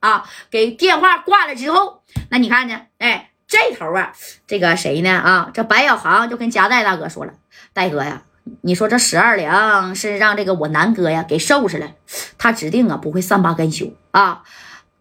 [0.00, 2.80] 啊，给电话挂了之后，那你看呢？
[2.98, 4.12] 哎，这头啊，
[4.46, 5.10] 这个谁呢？
[5.10, 7.34] 啊，这白小航就跟夹带大哥说了，
[7.72, 8.22] 戴哥呀，
[8.62, 11.92] 你说这十二两是让这个我南哥呀给收拾了，
[12.38, 14.42] 他指定啊不会善罢甘休啊。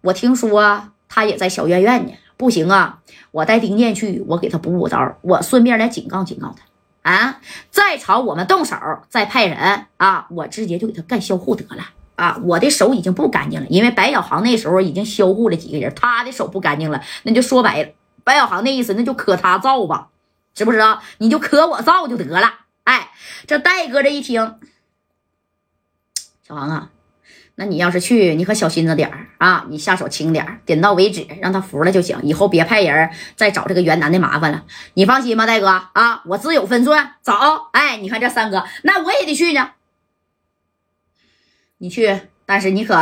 [0.01, 2.99] 我听说他也在小院院呢，不行啊，
[3.31, 6.63] 我带丁健去，我给他补补刀，我顺便来警告警告他。
[7.01, 7.39] 啊！
[7.71, 8.75] 再朝我们动手，
[9.07, 10.27] 再派人啊！
[10.29, 11.81] 我直接就给他干销户得了
[12.19, 12.37] 啊！
[12.43, 17.89] 我的手已经不干净了，因为白小航那时候已经销户了几个人，他的手不干净了，那就说白了，
[18.23, 20.09] 白小航那意思，那就可他造吧，
[20.53, 21.01] 知不知道？
[21.19, 22.53] 你就可我造就得了。
[22.83, 23.11] 哎，
[23.47, 24.55] 这戴哥这一听，
[26.45, 26.89] 小航啊。
[27.55, 29.65] 那你要是去，你可小心着点啊！
[29.67, 32.17] 你下手轻点，点到为止，让他服了就行。
[32.23, 34.63] 以后别派人再找这个袁楠的麻烦了。
[34.93, 37.09] 你放心吧，戴哥啊，我自有分寸。
[37.21, 37.33] 走，
[37.73, 39.71] 哎，你看这三哥，那我也得去呢。
[41.79, 42.95] 你去，但是你可。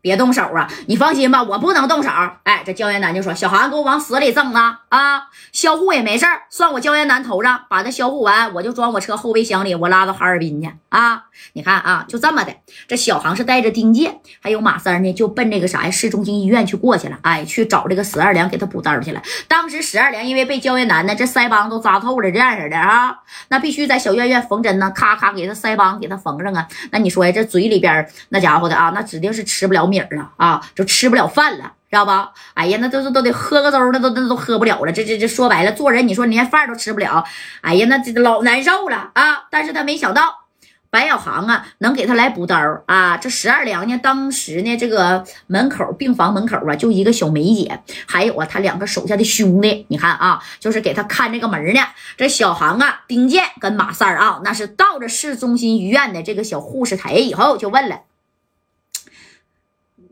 [0.00, 0.66] 别动手啊！
[0.86, 2.08] 你放心吧，我不能动手。
[2.44, 4.80] 哎，这焦元南就说：“小韩，给我往死里整啊！
[4.88, 11.24] 啊，销户也没事算我焦元南头上，把他销户完，我就装我车后备箱里，我拉到哈尔滨去啊！
[11.52, 12.54] 你看啊，就这么的。
[12.88, 17.18] 这小航是带着丁健还有马三呢，就奔这个啥呀市中心医院去过去了。
[17.22, 19.20] 哎，去找这个十二良给他补刀去了。
[19.48, 23.14] 当时十二良因为被焦元南呢这腮帮都扎透了，这样式的啊，
[23.48, 26.66] 那必须在小院院缝针呢，咔咔给他腮帮给他缝上啊。
[26.90, 29.89] 那你说呀，这嘴里边那家伙的啊，那指定是吃不了。
[29.90, 32.12] 米儿了啊，就吃不了饭了，知道不？
[32.54, 34.92] 哎呀，那都是都得喝个粥，那都那都喝不了了。
[34.92, 37.24] 这这这说白了，做人你说连饭都吃不了，
[37.60, 39.48] 哎呀，那这老难受了啊！
[39.50, 40.46] 但是他没想到
[40.88, 43.16] 白小航啊，能给他来补刀啊。
[43.16, 51.80] 这十二娘呢，当时呢，这个门口病房门口啊，就一个小梅姐，还有啊，他两个手下的兄弟，你看啊，就是给他看这个门呢。
[52.16, 58.00] 这小航啊，丁健跟马三啊，那是到了市中心医院的这个小护士台以后，就问了。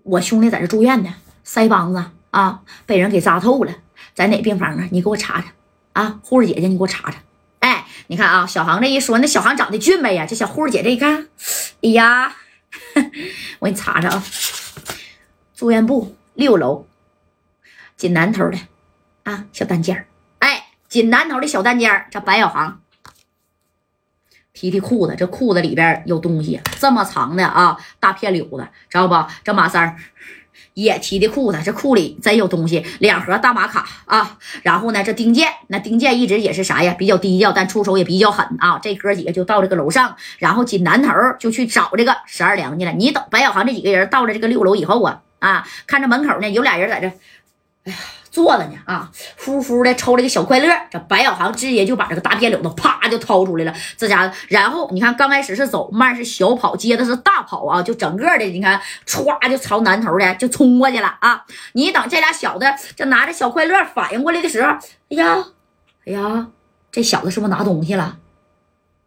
[0.04, 3.72] 我兄弟在这住院呢，腮帮子啊被人给扎透了，
[4.14, 4.88] 在哪病房啊？
[4.90, 5.52] 你给我查查
[5.92, 7.18] 啊，护士姐姐，你给我查查。
[7.60, 10.24] 哎，你看啊，小航这一说，那小航长得俊美呀。
[10.26, 11.28] 这小护士姐这一看，
[11.82, 12.36] 哎呀，
[13.60, 14.24] 我给你查查啊，
[15.54, 16.86] 住院部六楼，
[17.96, 18.58] 紧南头的
[19.24, 20.06] 啊，小单间
[20.38, 22.80] 哎，紧南头的小单间这白小航
[24.58, 29.14] 提提裤子，这裤子里边有东西，这么长的啊，大片柳子，知道不？
[29.44, 29.94] 这马三
[30.74, 34.36] 也提的裤子，这裤里真有东西，两盒大玛卡啊。
[34.64, 36.92] 然后呢，这丁健，那丁健一直也是啥呀？
[36.98, 38.80] 比较低调，但出手也比较狠啊。
[38.82, 42.90] 这哥几个就到这个楼上，然后紧南头就去找这个十二娘去了。
[42.90, 47.12] 你等白小航这几个人到了这个六楼以后啊啊，看着门口呢有俩人在这，
[47.84, 47.98] 哎呀。
[48.30, 50.68] 坐着呢啊，呼呼的抽了一个小快乐。
[50.90, 53.74] 这白小航直接就把这个大电柳子啪就掏出来了。
[53.96, 61.42] 这家伙，然后你看刚开始是走慢是小跑，接着是大跑啊，就整个的你看歘就朝南头的就冲过去了啊。
[61.72, 65.44] 你等这俩小子这拿着小快乐反应过来的时候，哎呀，
[66.06, 66.48] 哎呀，
[66.92, 68.18] 这小子是不是拿东西了？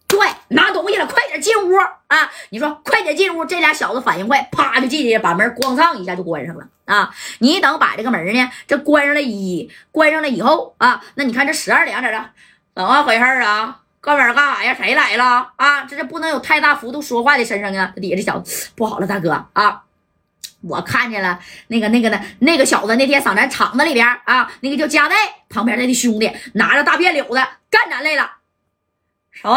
[0.07, 1.77] 对，拿东西了，快点进屋
[2.07, 2.29] 啊！
[2.49, 7.13] 你说快点进屋，这俩小子反应快，啪就进去，把门咣当一下就关上了啊！
[7.39, 12.17] 你等把这个门呢，这关上了，一关上了以后啊，那你看这十二点在这，
[12.75, 13.79] 怎么回事啊？
[14.01, 14.75] 关门干啥呀？
[14.75, 15.83] 谁来了啊？
[15.85, 17.93] 这是不能有太大幅度说话的声声啊！
[17.95, 19.83] 底下这小子不好了，大哥啊！
[20.61, 21.39] 我看见了
[21.69, 25.15] 那个那个呢，那个小子那天上咱厂子里边啊，那个叫佳代
[25.49, 27.35] 旁边那的兄弟拿着大片柳子
[27.69, 28.29] 干咱来了。
[29.31, 29.49] 啥？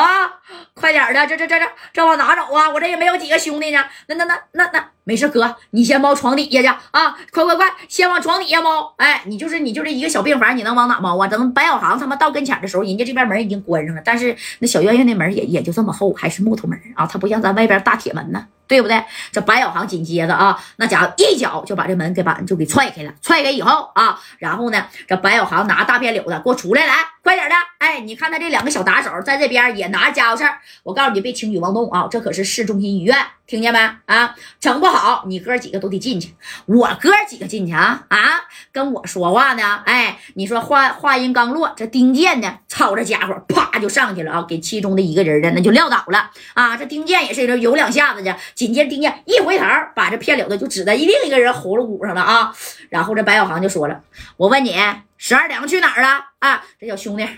[0.72, 2.70] 快点的，这这这这这往哪走啊？
[2.70, 3.84] 我这也没有几个兄弟呢。
[4.06, 7.16] 那那那那那没事，哥，你先猫床底下去啊！
[7.32, 8.94] 快快快，先往床底下猫。
[8.96, 11.26] 哎，你就是你就这一个小病房，你能往哪猫啊？
[11.26, 18.46] 等白小航他妈到跟前的时候，人家这边门已经关上了，但是那小院院的门也也就这么厚，还是木头门啊，它不像咱外边大铁门呢。
[18.66, 19.04] 对不对？
[19.30, 23.12] 这白小航紧接着啊，那家伙一脚就把这门给把就给踹开了。
[23.20, 27.54] 踹开以后啊，然后呢，这白小航拿大片柳子给我出来，来快点的！
[27.78, 30.58] 哎，你看他这两个小打手在这边也拿着家伙事儿。
[30.82, 32.06] 我告诉你，别轻举妄动啊！
[32.10, 33.78] 这可是市中心医院，听见没？
[34.04, 36.34] 啊，整不好你哥几个都得进去。
[36.66, 39.82] 我哥几个进去啊啊，跟我说话呢。
[39.86, 46.76] 哎，你说话话音刚落，这丁健呢，操这家伙啪就上去了啊，给其中的一个人呢那就撂倒了啊。
[46.76, 48.36] 这丁健也是有两下子的。
[48.54, 49.64] 紧接着，丁健一回头，
[49.94, 52.54] 把这片柳子就指在另一个人喉咙骨上了啊！
[52.90, 54.02] 然后这白小航就说了
[54.36, 54.76] ：“我问你，
[55.16, 56.26] 十二两去哪儿了？
[56.38, 57.28] 啊，这小兄弟，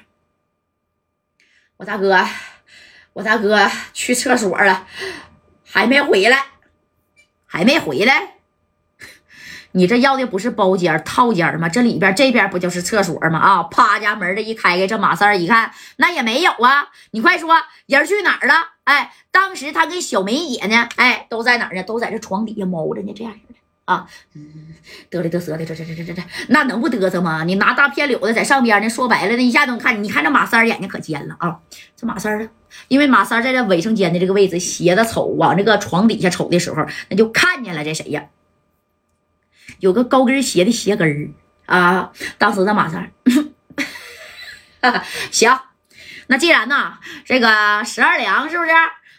[1.76, 2.26] 我大哥，
[3.12, 4.86] 我大哥去厕所了，
[5.64, 6.46] 还没回来，
[7.46, 8.34] 还没回来。
[9.72, 11.68] 你这要的不是包间套间吗？
[11.68, 13.38] 这里边这边不就是厕所吗？
[13.38, 16.88] 啊，啪，家门的一开开，这马三一看，那也没有啊！
[17.10, 18.54] 你快说，人去哪儿了？
[18.84, 21.82] 哎。”当时他跟小梅姐呢，哎，都在哪儿呢？
[21.82, 23.54] 都在这床底下猫着呢，这样式的
[23.86, 24.74] 啊，嗯，
[25.08, 27.44] 得来得瑟的，这这这这这这，那能不嘚瑟吗？
[27.44, 31.60] 你拿大片柳子在上边呢，说白了，那一下都看，你看这马三眼睛可尖了啊！
[31.96, 32.48] 这马三啊，
[32.88, 38.26] 因为马三在这卫生间的这个位置斜着瞅，往这个床底下瞅的时候，那就看见了这谁呀？
[39.78, 41.30] 有个高跟鞋的鞋跟儿
[41.66, 42.12] 啊！
[42.38, 43.12] 当时这马三，
[45.30, 45.56] 行，
[46.26, 48.70] 那既然呢，这个十二两是不是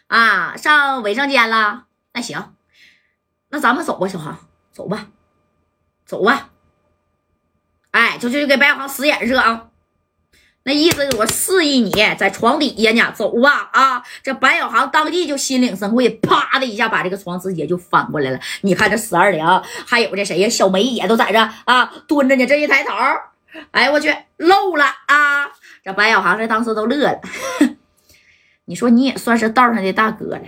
[0.08, 0.58] 啊？
[0.58, 2.54] 上卫生间了，那行，
[3.50, 4.47] 那咱们走吧，小航。
[4.78, 5.08] 走吧，
[6.06, 6.50] 走吧，
[7.90, 9.70] 哎，就就就给白小航使眼色啊，
[10.66, 14.04] 那意思我示意你在床底下呢，走吧啊！
[14.22, 18.40] 这白小航当即就心领神会，啪的一下把这个床直接就翻过来了。
[18.62, 20.48] 你看这十二两，还有这谁呀？
[20.48, 22.46] 小梅也都在这啊蹲着呢。
[22.46, 22.94] 这一抬头，
[23.72, 25.50] 哎我去，漏了啊！
[25.84, 27.20] 这白小航这当时都乐了。
[28.66, 30.42] 你说你也算是道上的大哥了。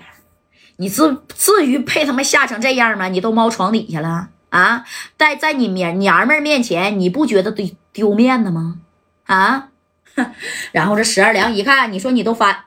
[0.80, 3.10] 你至至于配他妈吓成这样吗？
[3.10, 4.86] 你都猫床底下了啊！
[5.18, 8.80] 在在你面娘们面前，你不觉得丢丢面子吗？
[9.26, 9.70] 啊！
[10.72, 12.64] 然后这十二娘一看，你说你都翻，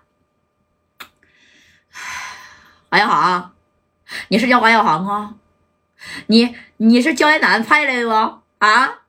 [2.91, 3.55] 王小航，
[4.29, 5.35] 你是叫王小航啊？
[6.27, 8.43] 你你是焦艳南派来的不？
[8.59, 9.02] 啊？